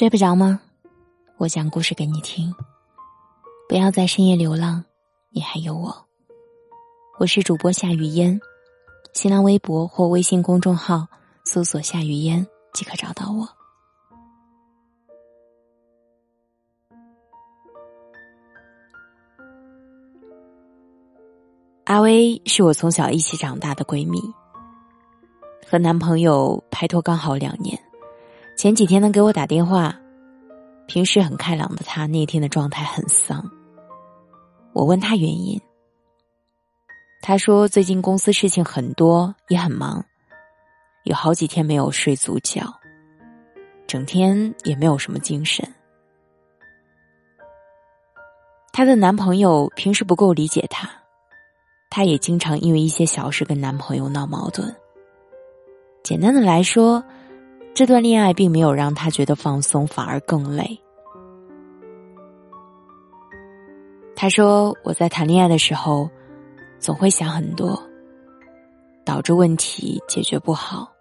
[0.00, 0.58] 睡不着吗？
[1.36, 2.54] 我讲故事给你听。
[3.68, 4.82] 不要在深夜流浪，
[5.28, 5.94] 你还有我。
[7.18, 8.40] 我是主播夏雨嫣，
[9.12, 11.06] 新浪微博或微信公众号
[11.44, 13.46] 搜索“夏雨嫣”即可找到我。
[21.84, 24.18] 阿威是我从小一起长大的闺蜜，
[25.68, 27.78] 和男朋友拍拖刚好两年。
[28.60, 29.98] 前几天呢，给我打电话。
[30.86, 33.50] 平时很开朗的他，那天的状态很丧。
[34.74, 35.58] 我问他原因，
[37.22, 40.04] 他说最近公司事情很多，也很忙，
[41.04, 42.70] 有好几天没有睡足觉，
[43.86, 45.66] 整天也没有什么精神。
[48.74, 50.86] 她的男朋友平时不够理解她，
[51.88, 54.76] 她也经常因为一些小事跟男朋友闹矛盾。
[56.02, 57.02] 简单的来说。
[57.72, 60.78] 这段恋爱并没有让他觉得放松，反而更累。
[64.14, 66.10] 他说：“我在谈恋爱的时候，
[66.78, 67.82] 总会想很多，
[69.02, 70.92] 导致问题解决不好。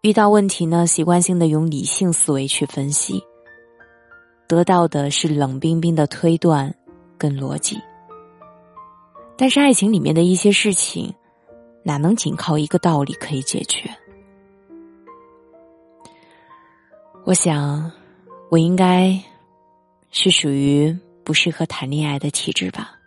[0.00, 3.22] 遇到问题呢，习惯性的用理性思维去分析，
[4.48, 6.74] 得到的是冷冰冰的推断
[7.18, 7.78] 跟逻辑。
[9.36, 11.14] 但是爱情里面的一些事情。”
[11.82, 13.90] 哪能仅靠一个道理可以解决？
[17.24, 17.90] 我想，
[18.50, 19.16] 我应该
[20.10, 22.98] 是属于不适合谈恋爱的体质吧。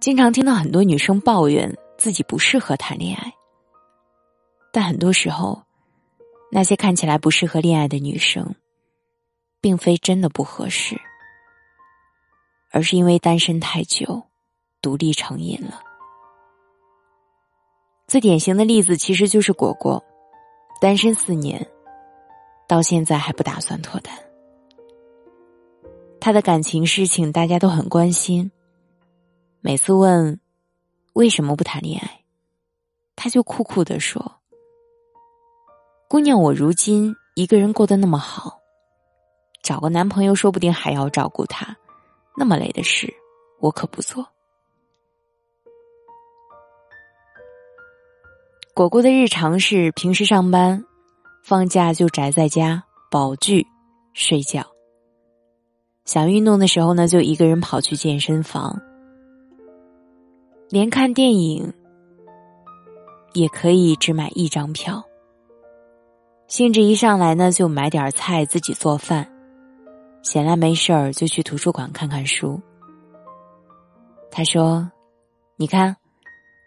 [0.00, 3.32] 经常听到很多女生抱怨自己不适合谈恋爱，
[4.70, 5.62] 但很多时候，
[6.50, 8.54] 那些看起来不适合恋爱的女生，
[9.62, 11.00] 并非真的不合适，
[12.70, 14.26] 而是因为单身太久。
[14.84, 15.80] 独立成瘾了。
[18.06, 20.04] 最典型的例子其实就是果果，
[20.78, 21.66] 单身四年，
[22.68, 24.14] 到现在还不打算脱单。
[26.20, 28.52] 他的感情事情大家都很关心，
[29.62, 30.38] 每次问
[31.14, 32.22] 为什么不谈恋爱，
[33.16, 34.40] 他就酷酷的说
[36.10, 38.60] ：“姑娘，我如今一个人过得那么好，
[39.62, 41.74] 找个男朋友说不定还要照顾他，
[42.36, 43.12] 那么累的事，
[43.60, 44.28] 我可不做。”
[48.74, 50.84] 果果的日常是平时上班，
[51.44, 53.64] 放假就宅在家保剧
[54.14, 54.66] 睡觉。
[56.04, 58.82] 想运动的时候呢，就一个人跑去健身房。
[60.70, 61.72] 连看电影
[63.32, 65.04] 也可以只买一张票。
[66.48, 69.30] 兴致一上来呢，就买点菜自己做饭。
[70.24, 72.60] 闲来没事儿就去图书馆看看书。
[74.32, 74.90] 他说
[75.54, 75.96] ：“你看。”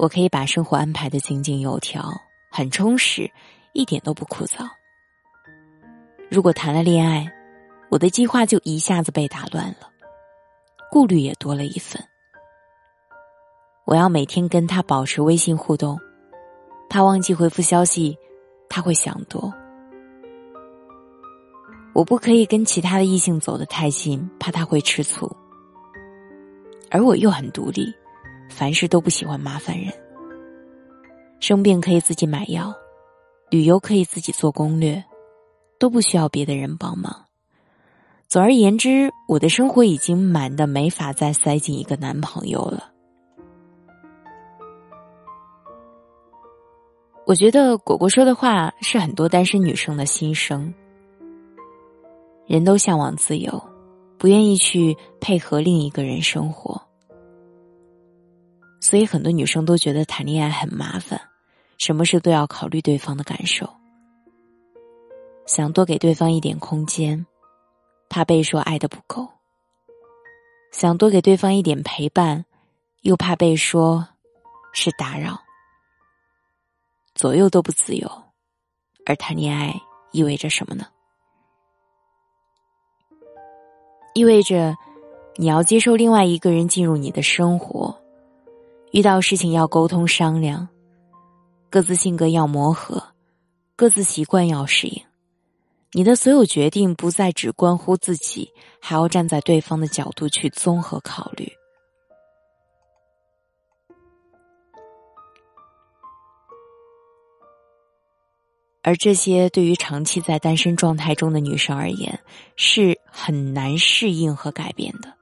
[0.00, 2.10] 我可以把生活安排的井井有条，
[2.50, 3.30] 很充实，
[3.74, 4.66] 一点都不枯燥。
[6.30, 7.30] 如果谈了恋爱，
[7.90, 9.90] 我的计划就一下子被打乱了，
[10.90, 12.02] 顾虑也多了一份。
[13.84, 16.00] 我要每天跟他保持微信互动，
[16.88, 18.16] 怕忘记回复消息，
[18.70, 19.52] 他会想多。
[21.92, 25.30] 我不可以跟其他的异性走得太近，怕他会吃醋。
[26.90, 27.94] 而我又很独立。
[28.60, 29.90] 凡事都不喜欢麻烦人，
[31.40, 32.74] 生病可以自己买药，
[33.48, 35.02] 旅游可以自己做攻略，
[35.78, 37.24] 都不需要别的人帮忙。
[38.28, 42.92] 总而言之，我的生活已经满的没法再塞进一个男朋友了。
[47.24, 50.74] 我觉得果果说的话是很多单身女生的心声。
[52.46, 53.58] 人都向往自由，
[54.18, 56.89] 不愿意去配合另一个人生活。
[58.80, 61.20] 所以很多女生都觉得谈恋爱很麻烦，
[61.76, 63.68] 什么事都要考虑对方的感受，
[65.46, 67.26] 想多给对方一点空间，
[68.08, 69.26] 怕被说爱的不够；
[70.72, 72.46] 想多给对方一点陪伴，
[73.02, 74.08] 又怕被说
[74.72, 75.38] 是打扰。
[77.14, 78.10] 左右都不自由，
[79.04, 79.78] 而谈恋爱
[80.10, 80.86] 意味着什么呢？
[84.14, 84.74] 意味着
[85.36, 87.99] 你要接受另外一个人进入你的生活。
[88.92, 90.66] 遇到事情要沟通商量，
[91.70, 93.00] 各自性格要磨合，
[93.76, 95.00] 各自习惯要适应。
[95.92, 101.52] 你的所有决定不再只关乎自己，还要站在对方的角度去综合考虑。
[108.82, 112.18] 而这些对于长期在单身状态中的女生而言，
[112.56, 115.14] 是很难适应和改变的。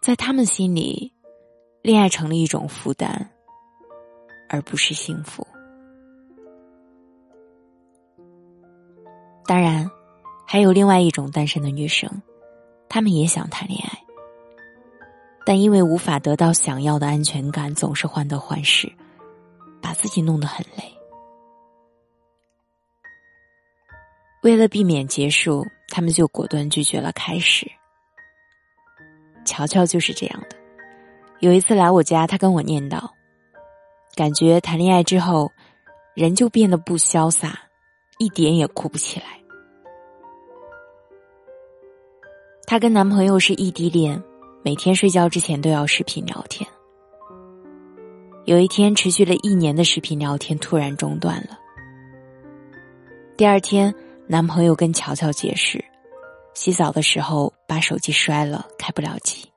[0.00, 1.12] 在他们心里。
[1.82, 3.30] 恋爱成了一种负担，
[4.48, 5.46] 而不是幸福。
[9.46, 9.90] 当然，
[10.46, 12.22] 还有另外一种单身的女生，
[12.88, 13.98] 她们也想谈恋爱，
[15.44, 18.92] 但因为无法得到想要的安全感，总是患得患失，
[19.80, 20.84] 把自己弄得很累。
[24.42, 27.66] 为了避免结束，他们就果断拒绝了开始。
[29.44, 30.59] 乔乔就是这样的。
[31.40, 33.00] 有一次来我家，他跟我念叨，
[34.14, 35.50] 感觉谈恋爱之后，
[36.14, 37.58] 人就变得不潇洒，
[38.18, 39.26] 一点也哭不起来。
[42.66, 44.22] 她跟男朋友是异地恋，
[44.62, 46.68] 每天睡觉之前都要视频聊天。
[48.44, 51.58] 有一天，持续了一年的视频聊天突然中断了。
[53.38, 53.94] 第二天，
[54.26, 55.82] 男朋友跟乔乔解释，
[56.52, 59.49] 洗澡的时候把手机摔了，开不了机。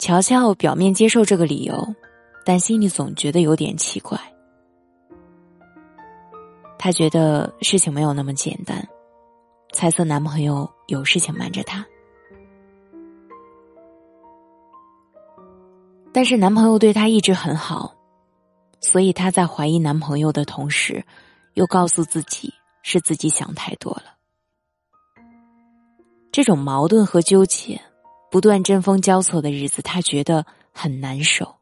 [0.00, 1.94] 乔乔表面接受这个理由，
[2.42, 4.18] 但心里总觉得有点奇怪。
[6.78, 8.82] 她觉得事情没有那么简单。
[9.72, 11.84] 猜测男朋友有事情瞒着她，
[16.14, 17.94] 但是男朋友对她一直很好，
[18.80, 21.04] 所以她在怀疑男朋友的同时，
[21.52, 24.04] 又告诉自己是自己想太多了。
[26.32, 27.78] 这种矛盾和纠结，
[28.30, 31.56] 不断针锋交错的日子，她觉得很难受。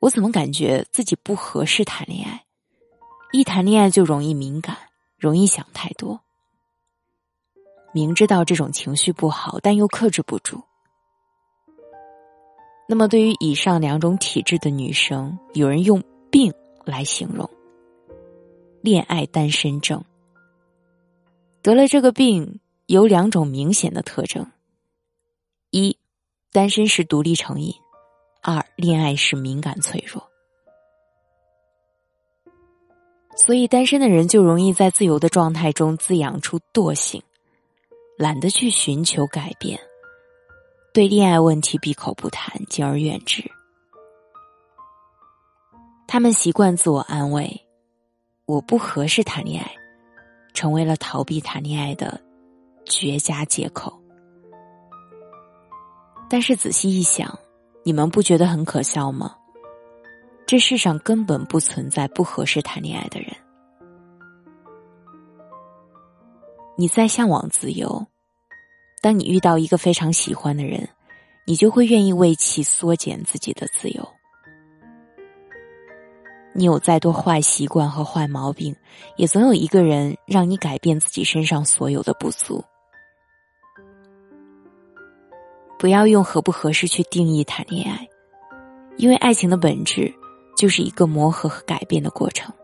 [0.00, 2.44] 我怎么感觉自己不合适谈恋爱？
[3.32, 4.76] 一谈恋爱就容易敏感，
[5.16, 6.20] 容易想太多。
[7.92, 10.60] 明知道这种情绪不好，但又克制不住。
[12.86, 16.52] 那么，对于以上两种体质的女生，有人用“病”
[16.84, 17.48] 来形容：
[18.82, 20.04] 恋爱单身症。
[21.62, 24.46] 得了这个病，有两种明显的特征：
[25.76, 25.98] 一，
[26.52, 27.72] 单身时独立成瘾；
[28.42, 30.22] 二，恋爱时敏感脆弱。
[33.34, 37.20] 所以，单身的人就容易在自由的状态中滋养出惰性。
[38.16, 39.76] 懒得去寻求改变，
[40.92, 43.42] 对恋爱问题闭口不谈，敬而远之。
[46.06, 47.66] 他们习惯自我安慰
[48.46, 49.74] ：“我不合适谈恋爱”，
[50.54, 52.22] 成为了逃避谈恋爱的
[52.86, 54.03] 绝佳借口。
[56.28, 57.38] 但是仔细一想，
[57.84, 59.36] 你们不觉得很可笑吗？
[60.46, 63.30] 这世上根本不存在不合适谈恋爱的人。
[66.76, 68.06] 你在向往自由，
[69.00, 70.88] 当你遇到一个非常喜欢的人，
[71.46, 74.06] 你就会愿意为其缩减自己的自由。
[76.52, 78.74] 你有再多坏习惯和坏毛病，
[79.16, 82.64] 也总有一个人让你改变自己身上所有的不足。
[85.78, 88.08] 不要用合不合适去定义谈恋爱，
[88.96, 90.12] 因为爱情的本质
[90.56, 92.54] 就是一个磨合和改变的过程，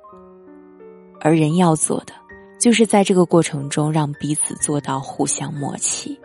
[1.20, 2.14] 而人要做的。
[2.58, 6.20] 就是在这个过程中，让彼此做到互相默契。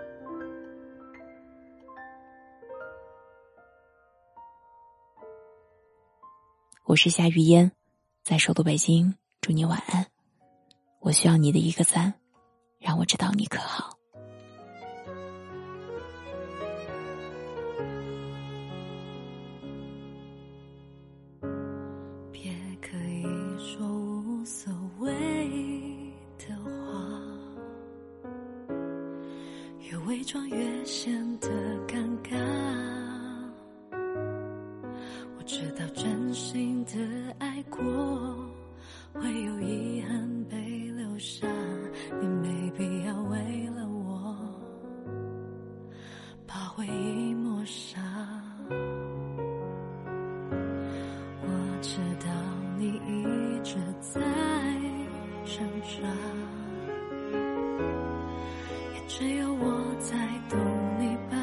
[6.83, 7.71] 我是夏雨嫣，
[8.21, 10.05] 在首都北京，祝你晚安。
[10.99, 12.13] 我需要你的一个赞，
[12.79, 13.94] 让我知道你可好。
[30.47, 31.47] 越显得
[31.87, 32.35] 尴尬，
[35.37, 36.91] 我知道真心的
[37.39, 37.81] 爱过，
[39.13, 40.57] 会有遗憾被
[40.95, 41.47] 留下，
[42.21, 44.35] 你没必要为了我
[46.45, 48.01] 把回忆抹杀。
[51.41, 51.47] 我
[51.81, 52.29] 知道
[52.77, 54.21] 你一直在
[55.45, 56.07] 挣扎，
[59.17, 59.85] 只有我。
[59.97, 60.13] 在
[60.49, 60.59] 懂
[60.99, 61.37] 你吧，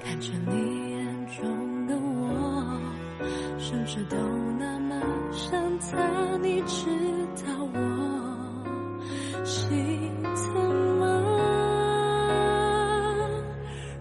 [0.00, 2.80] 看着你眼中的我，
[3.58, 4.16] 甚至都
[4.58, 6.86] 那么像他，你知
[7.44, 9.70] 道我心
[10.24, 11.04] 疼吗？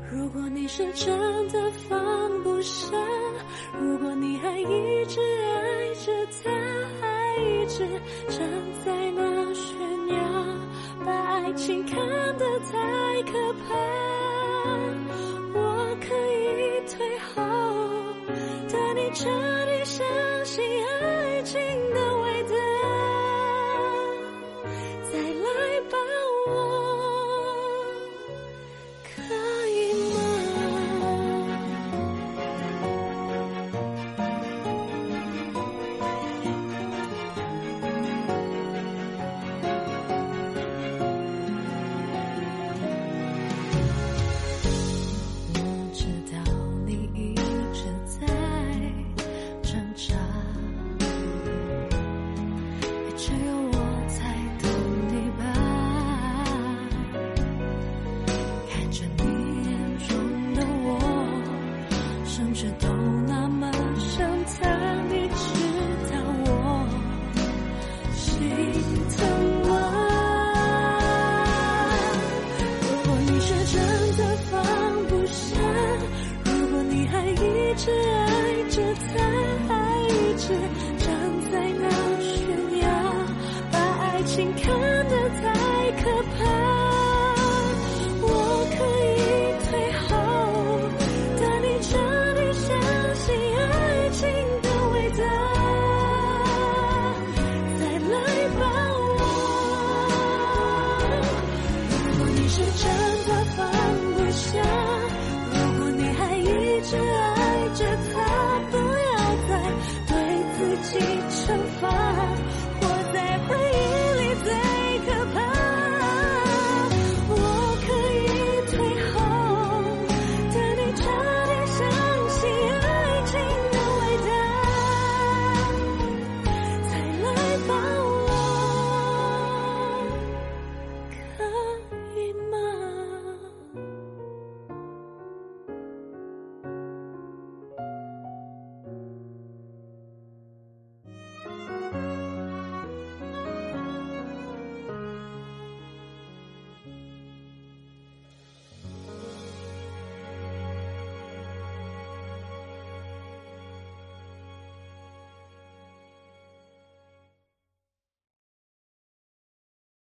[0.09, 1.15] 如果你是真
[1.49, 2.97] 的放不下，
[3.79, 6.49] 如果你还一直爱着他，
[7.01, 7.85] 还一直
[8.29, 8.49] 站
[8.83, 9.53] 在那
[10.05, 10.15] 娘。
[11.05, 11.95] 把爱情看
[12.37, 13.75] 得太可怕，
[15.53, 15.59] 我
[16.01, 17.33] 可以退后，
[18.71, 19.29] 等你彻
[19.65, 20.03] 底相
[20.45, 21.04] 信爱